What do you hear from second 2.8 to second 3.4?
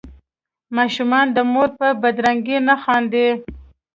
خاندي.